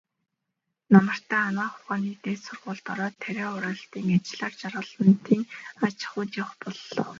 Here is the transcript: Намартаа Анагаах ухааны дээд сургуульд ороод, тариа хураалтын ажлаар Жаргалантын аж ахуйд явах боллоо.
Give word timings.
Намартаа 0.93 1.43
Анагаах 1.49 1.75
ухааны 1.79 2.11
дээд 2.23 2.39
сургуульд 2.45 2.85
ороод, 2.93 3.15
тариа 3.23 3.47
хураалтын 3.51 4.05
ажлаар 4.17 4.53
Жаргалантын 4.61 5.41
аж 5.85 5.95
ахуйд 6.07 6.31
явах 6.43 6.57
боллоо. 6.61 7.09